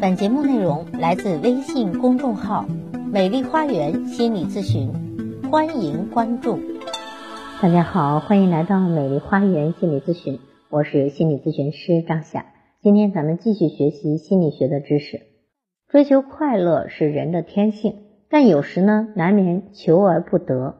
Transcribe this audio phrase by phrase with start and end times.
[0.00, 2.64] 本节目内容来自微信公众号
[3.12, 4.90] “美丽花园心理咨询”，
[5.52, 6.58] 欢迎关注。
[7.60, 10.38] 大家好，欢迎来到美丽花园心理咨询，
[10.70, 12.46] 我是心理咨询师张霞。
[12.80, 15.20] 今天咱们继续学习心理学的知识。
[15.86, 17.96] 追求快乐是人的天性，
[18.30, 20.76] 但有时呢，难免求而不得。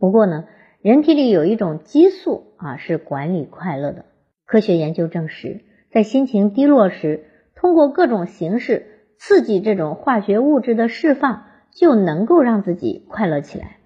[0.00, 0.46] 不过呢，
[0.82, 4.04] 人体里有一种激素啊，是管理快乐的。
[4.44, 5.60] 科学研究证实，
[5.92, 8.86] 在心情低落时，通过各种形式
[9.18, 13.78] 刺激这种化学物质的释放，就能够让自己快乐起来。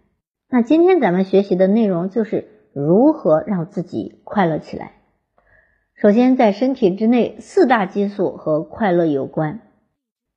[0.48, 4.92] 那今天咱们学习的内容就是如何让自己快乐起来。
[5.94, 9.60] 首先，在身体之内，四大激素和快乐有关。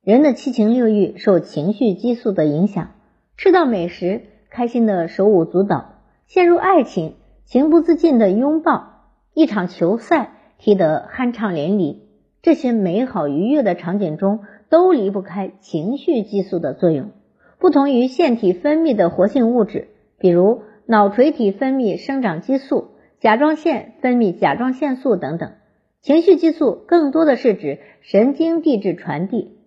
[0.02, 2.90] 人的七情六欲受情绪激素的影响，
[3.36, 12.01] 吃到美食，开心的手舞足蹈；陷入爱情，情不自禁的拥抱；一场球赛踢得酣畅淋漓。
[12.42, 17.12] 这些美好愉悦的场景中，都离不开情绪激素的作用。
[17.60, 19.86] 不同于腺体分泌的活性物质，
[20.18, 22.88] 比如脑垂体分泌生长激素，
[23.20, 25.52] 甲状腺分泌甲状腺素等等，
[26.00, 29.58] 情绪激素更多的是指神经递质传递。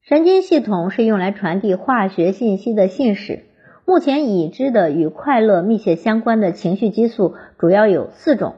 [0.00, 3.44] 神经系统是用来传递化学信息的信使。
[3.84, 8.54] 目前已知的与快乐密切相关的情绪激素主要有四种：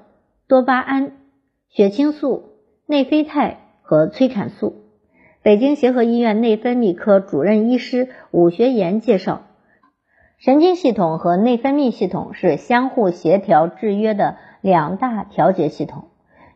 [0.46, 1.16] 多巴胺、
[1.68, 2.49] 血清素。
[2.90, 4.74] 内啡肽和催产素。
[5.44, 9.42] 北京协和医院内分泌科主任医师武学岩介绍，
[10.38, 16.06] 神经系统和内分泌系统是相互协调制约的两大调节系统。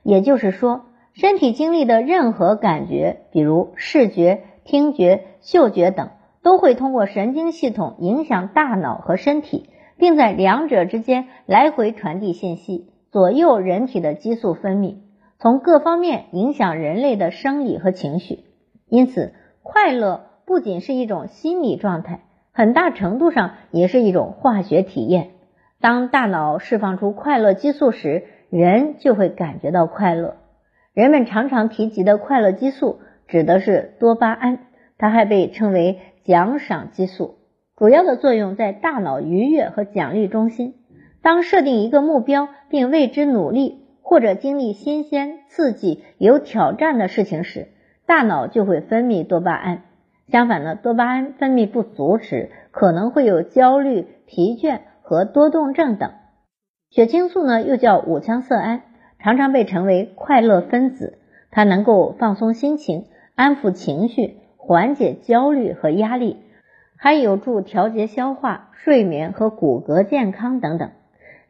[0.02, 6.10] 也就是说，身体经历的任何感觉，比如视觉、听觉、嗅觉等，
[6.42, 9.68] 都会通过神经系统影响大脑和身体，
[9.98, 14.96] 并在两者之间来回传递信息，左右人体的激素分泌。
[15.44, 18.44] 从各方面影响人类的生理和情绪，
[18.88, 25.32] 因此快乐不仅是一种心理状态，很大程度上也是一种化学体验。
[25.82, 30.36] 当大脑释放出快乐激素时，人就会感觉到快乐。
[30.94, 34.60] 人们常常提及的快乐激素指的是多巴胺，
[34.96, 37.34] 它还被称为奖赏激素，
[37.76, 40.76] 主要的作用在大脑愉悦和奖励中心。
[41.20, 43.83] 当设定一个目标并为之努力。
[44.04, 47.68] 或者经历新鲜、刺激、有挑战的事情时，
[48.06, 49.82] 大脑就会分泌多巴胺。
[50.28, 56.12] 相反呢，多巴胺分泌不足时，可能会有焦虑、疲倦和多动症等。
[56.90, 58.82] 血清素呢，又叫五羟色胺，
[59.18, 61.18] 常常被称为快乐分子，
[61.50, 66.36] 它能够放松心情、安抚情绪、缓解焦虑和压力，
[66.96, 70.90] 还有助调节消化、睡眠和骨骼健康等等。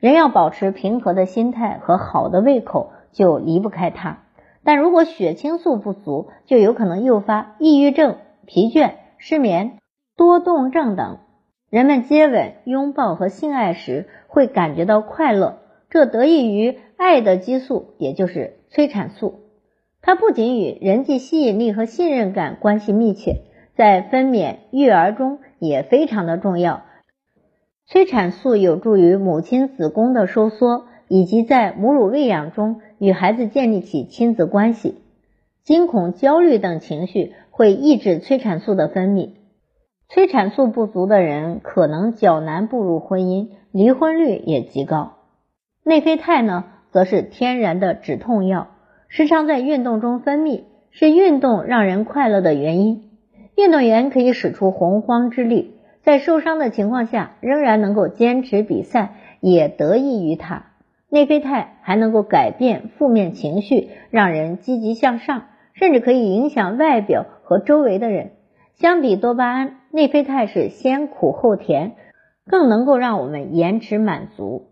[0.05, 4.19] 人要保持平和的心态和好的胃口，就离不开它。
[4.63, 9.79] 但如果血清素不足，就有可能诱发抑郁症、疲倦、失眠、
[10.15, 11.21] 多动症等。
[11.71, 19.41] 人们接吻、拥抱和性爱时会感觉到快乐，这得益于爱的激素，也就是催产素。
[20.03, 23.37] 它不仅与人际吸引力和信任感关系密切，
[23.75, 26.83] 在分娩、育儿中也非常的重要。
[27.87, 35.03] 催产素有助于母亲子宫的收缩，以及在母乳喂养中与孩子建立起亲子关系。
[35.63, 39.31] 惊恐、焦虑等情绪会抑制催产素的分泌，
[40.09, 45.13] 催产素不足的人可能较难步入婚姻，离婚率也极高。
[45.85, 48.69] 内啡肽呢，则是天然的止痛药，
[49.09, 53.11] 时常在运动中分泌，是运动让人快乐的原因。
[53.57, 55.73] 运动员可以使出洪荒之力。
[56.05, 60.67] 在受伤的情况下，仍然能够坚持比赛，也得益于它。
[61.09, 68.33] 内啡肽还能够改变负面情绪，让人积极向上，甚至可以影响外表和周围的人。
[68.75, 71.93] 相比多巴胺，内啡肽是先苦后甜，
[72.47, 74.67] 更能够让我们延迟满足。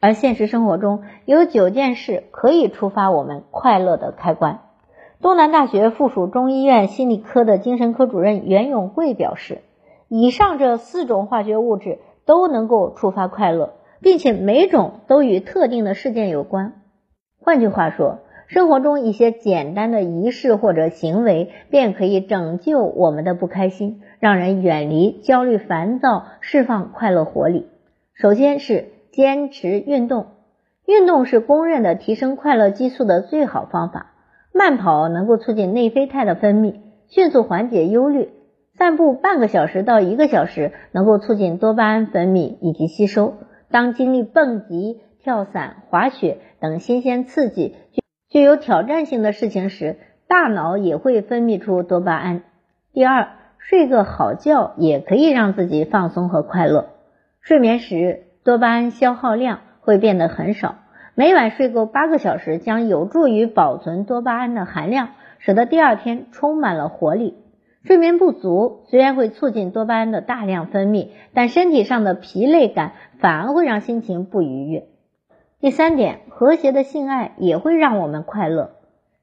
[0.00, 4.58] 而现实生活中有九件事可以触发我们快乐的开关。
[5.22, 9.62] 东南大学附属中医院心理科的精神科主任袁永贵表示。
[10.08, 16.82] 以上这四种化学物质都能够触发快乐，并且每种都与特定的事件有关。
[17.40, 27.66] 换句话说，生活中一些简单的仪式或者行为便可以拯救我们的不开心，让人远离焦虑、烦躁，释放快乐活力。
[28.12, 30.26] 首先是坚持运动，
[30.86, 34.12] 运动是公认的提升快乐激素的最好方法。
[34.52, 36.76] 慢跑能够促进内啡肽的分泌，
[37.08, 38.30] 迅速缓解忧虑。
[38.76, 43.34] 散步半个小时到一个小时，能够促进多巴胺分泌以及吸收。
[43.70, 47.76] 当经历蹦极、跳伞、滑雪等新鲜刺激、
[48.28, 52.42] 具有挑战性的事情时，大脑也会分泌出多巴胺。
[52.92, 53.28] 第二，
[53.58, 56.90] 睡个好觉也可以让自己放松和快乐。
[57.40, 60.76] 睡眠时，多巴胺消耗量会变得很少。
[61.14, 67.36] 每晚睡够八个小时，将有助于保存多巴胺的含量，使得第二天充满了活力。
[67.86, 74.84] 睡眠不足虽然会促进多巴胺的大量分泌，但身体上的疲累感反而会让心情不愉悦。
[75.60, 78.70] 第三点，和谐的性爱也会让我们快乐。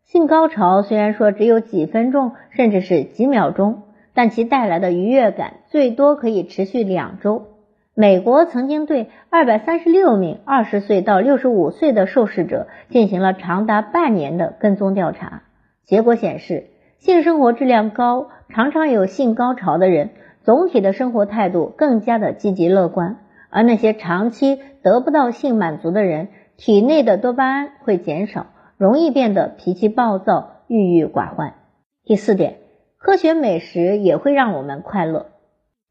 [0.04, 3.82] 性高潮虽然说只有几分钟，甚至是几秒钟，
[4.14, 7.48] 但其带来的愉悦感最多可以持续两周。
[7.96, 15.42] 美国曾经对二百三十六名二十岁到六十五岁的受试者进行了长达半年的跟踪调查，
[15.84, 16.68] 结果显示。
[17.02, 20.12] 性生活质量高、常常有性高潮的人，
[20.44, 23.16] 总体的生活态度更加的积极乐观；
[23.50, 26.28] 而那些长期得不到性满足的人，
[26.58, 28.46] 体内的多巴胺会减少，
[28.78, 31.56] 容易变得脾气暴躁、郁郁寡欢。
[32.04, 32.58] 第四点，
[33.00, 35.32] 科学美食也会让我们快乐。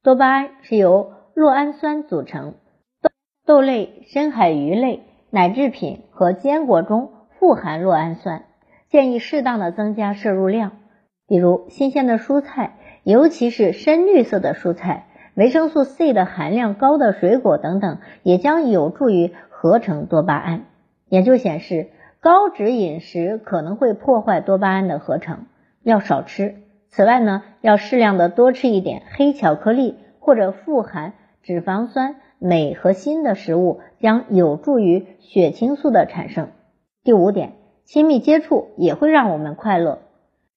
[0.04, 2.54] 多巴胺是由酪氨酸组成，
[3.02, 3.10] 豆
[3.44, 8.44] 豆类、深海鱼类、奶制品和坚果中富含酪氨酸，
[8.90, 10.70] 建议适当的增加摄入量。
[11.30, 12.72] 比如新鲜的蔬菜，
[13.04, 20.64] 尤其是深绿色的蔬菜，维生素 C 的含量高的水果等等，也将有助于合成多巴胺。
[21.08, 25.46] 研究显示，高脂饮食可能会破坏多巴胺的合成，
[25.84, 26.56] 要少吃。
[26.88, 31.12] 此外呢，要适量的多吃一点黑巧克力或者富含
[31.44, 36.48] 脂肪酸、镁和锌的食物，将有助于血清素的产生。
[37.04, 37.52] 第五点，
[37.84, 40.00] 亲密接触也会让我们快乐。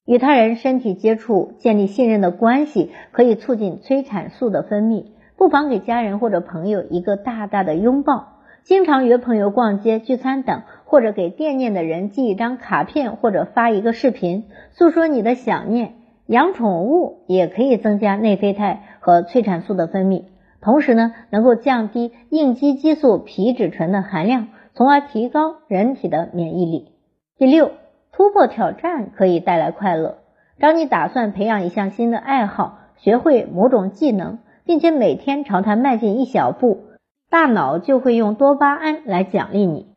[0.06, 5.06] 与他人身体接触，建立信任的关系，可以促进催产素的分泌。
[5.38, 8.28] 不妨给家人或者朋友一个大大的拥抱。
[8.64, 15.96] 经常约朋友逛街、聚餐等，或者给惦念的人寄一张卡片，或者发一个视频，诉说你的想念。
[16.28, 20.24] 养宠物也可以增加内啡肽和催产素的分泌，
[20.62, 26.90] 同时呢，能够降低应激激素皮质醇的含量，从而提高人体的免疫力。
[27.38, 27.72] 第六。
[28.16, 30.20] 突破挑战可以带来快乐。
[30.60, 36.84] 当你打算培养一项新的爱好，学会某种技能，并且每天朝它迈进一小步，
[37.32, 39.88] 大脑就会用多巴胺来奖励你。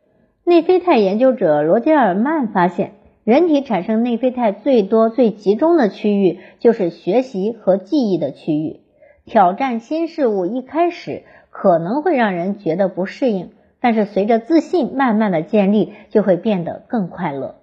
[0.43, 2.93] 内啡肽研究者罗杰尔曼发现，
[3.23, 8.79] 人体产生内啡肽最多、最集中的区域就是学习和记忆的区域。
[9.25, 17.56] 挑战新事物一开始可能会让人觉得不适应，但是随着自信慢慢的建立，就会变得更快乐。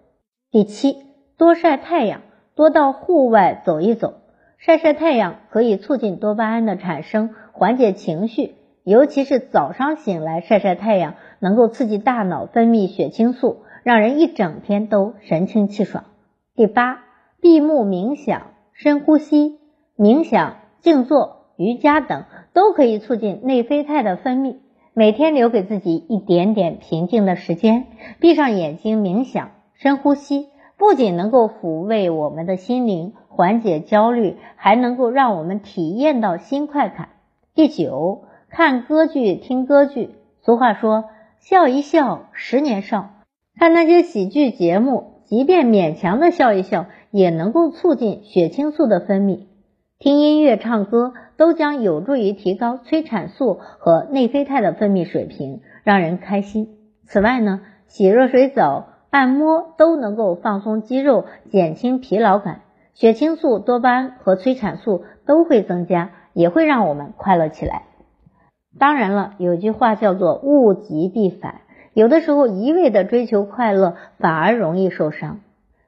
[0.54, 0.98] 第七，
[1.36, 2.20] 多晒太阳，
[2.54, 4.14] 多到户外走一走。
[4.56, 8.54] 晒晒太阳可以促进多巴胺的产生，缓解情绪，
[8.84, 16.04] 尤其是早上醒来晒晒太阳，能够刺激大脑分泌血清素，让人一整天都神清气爽。
[16.54, 17.00] 第八，
[17.40, 19.58] 闭目冥想、深呼吸、
[19.98, 24.58] 冥想、静坐、瑜伽等都可以促进内啡肽的分泌。
[24.92, 27.86] 每天留给自己一点点平静的时间，
[28.20, 29.50] 闭上眼睛冥想。
[29.74, 37.10] 深呼吸不仅能够抚慰我们的心灵，缓解焦虑，还能够让我们体验到新快感。
[37.54, 40.10] 第九，看歌剧、听歌剧。
[40.42, 41.04] 俗话说，
[41.38, 43.10] 笑一笑，十年少。
[43.58, 49.46] 看那些喜剧节目，即便勉强的笑一笑，也能够促进血清素的分泌。
[49.98, 56.76] 听音乐、唱歌都将有助于提高催产素和内啡肽的分泌水平，让人开心。
[57.06, 58.88] 此外呢，洗热水澡。
[59.14, 62.62] 按摩都能够放松肌肉，减轻疲劳感，
[62.94, 67.82] 血清素、多巴胺和催产素都会增加，也会让我们快乐起来。
[68.76, 71.60] 当然了，有句话叫做物极必反，
[71.92, 75.38] 有的时候一味的追求快乐反而容易受伤。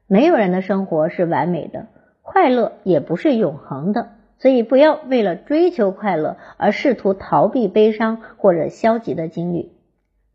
[0.07, 1.89] 没有人的生活是完美的，
[2.23, 9.73] 快乐也不是永恒的，所以不要为了追求快乐而试图逃避悲伤或者消极的经历。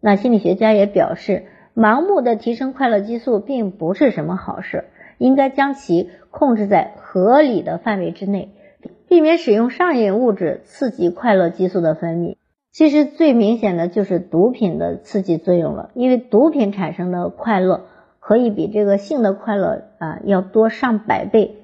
[0.01, 1.45] 那心理学家也表示。
[1.73, 4.85] 盲目的提升快乐激素并不是什么好事，
[5.17, 8.49] 应该将其控制在合理的范围之内，
[9.07, 12.35] 避免使用上瘾物质刺激快乐激素的分泌。
[12.73, 17.85] 其实最明显的就是毒品的刺激作用了，因为毒品产生的快乐
[18.19, 21.55] 可以比这个性的快乐啊要多上百倍，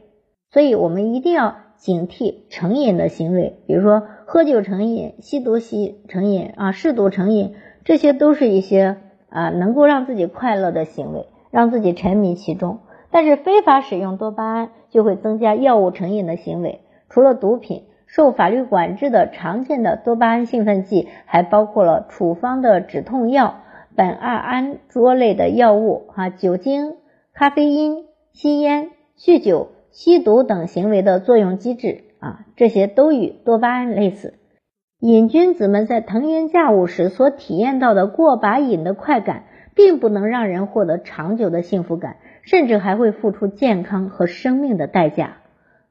[0.51, 8.97] 所以我们一定要警惕成瘾的行为，比如说喝酒成瘾、吸毒吸成瘾啊、嗜赌成瘾，这些都是一些。
[9.37, 12.79] 啊，能够让自己快乐的行为，让自己沉迷其中。
[13.11, 16.81] 但是非法使用多巴胺就会增加药物成瘾的行为。
[17.07, 23.59] 除了毒品，受法律管制的常见的多巴胺兴奋剂还包括了处方的止痛药、
[23.95, 26.95] 苯二胺卓类的药物、哈酒精、
[27.31, 28.89] 咖啡因、吸烟、
[29.19, 34.33] 酗酒、吸毒等行为的作用机制啊，这些都与多巴胺类似。
[34.99, 39.43] 瘾君子们在腾云驾雾时所体验到的过把瘾的快感，
[39.75, 45.37] 并不能让人获得长久的幸福感，甚至还会付出健康和生命的代价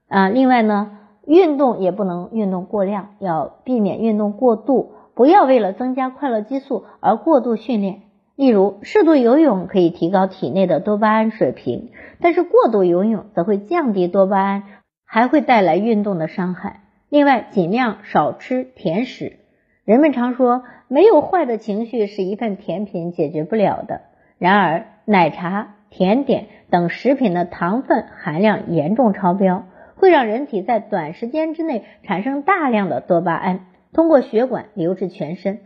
[0.08, 0.28] 啊！
[0.28, 8.00] 另外呢，运动也不能运动过量，要避免运动过度，不要为了增加快乐激素而过度训练。
[8.34, 14.64] 例如，适度游泳可以提高体内的多巴胺水平，但是过度游泳则会降低多巴胺，
[15.04, 16.80] 还会带来运动的伤害。
[17.16, 19.38] 另外，尽量少吃甜食。
[19.86, 24.02] 人们常说，没有坏的情绪是一份甜品解决不了的。
[24.36, 33.60] 然而，奶茶、甜点等食品的糖分含量严重超标，会让人体在短时间之内产生大量的多巴胺，
[33.94, 35.60] 通过血管流至全身，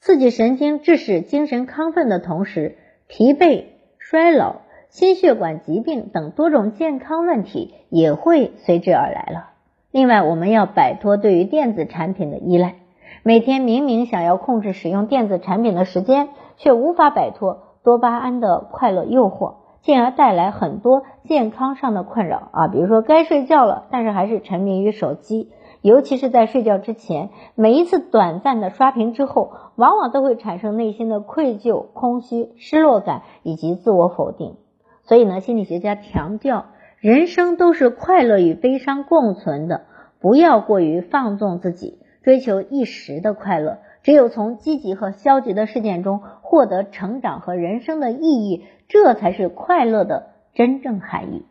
[0.00, 3.64] 刺激神经，致使精神亢奋的同时，疲惫、
[3.98, 9.50] 衰老、心血管疾病等多种健康问题也会随之而来了。
[9.92, 12.74] 另外，我们要摆脱对于电子产品的依赖。
[13.22, 22.68] 每天明明想要控制使用电子产品的时间，却无法摆脱多巴胺的快乐诱惑，进而带来很多健康上的困扰啊。
[22.68, 25.50] 比如说，该睡觉了，但是还是沉迷于手机，
[25.80, 34.56] 尤其是在睡觉之前，每一次短暂的刷屏之后，往往都会产生内心的愧疚、空虚、失落感以及自我否定。
[35.04, 36.66] 所以呢，心理学家强调。
[37.00, 39.82] 人生都是快乐与悲伤共存的，
[40.20, 43.78] 不要过于放纵自己，追求一时的快乐。
[44.02, 51.44] 只有从积极和消极的事件中获得成长和人生的意义，这才是快乐的真正含义。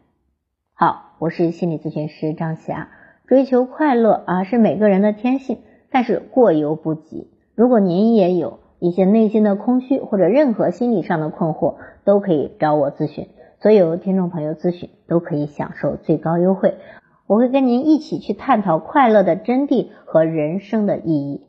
[0.74, 2.90] 好，我是心理咨询师张霞。
[3.28, 5.60] 追求快乐啊，是每个人的天性，
[5.92, 7.30] 但是过犹不及。
[7.56, 13.28] 如果您也有一些内心的空虚或者任何心理上的困惑，都可以找我咨询。
[13.62, 16.78] 所有听众朋友咨询都可以享受最高优惠，
[17.26, 21.48] 我会跟您一起去探讨快乐的真谛和人生的意义。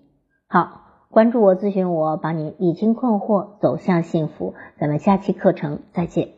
[0.48, 4.54] 好，关注我，咨询我，帮您理清困惑，走向幸福。
[4.78, 6.35] 咱们下期课程再见。